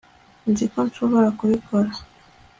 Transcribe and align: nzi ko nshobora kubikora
nzi 0.49 0.65
ko 0.71 0.77
nshobora 0.87 1.29
kubikora 1.39 1.89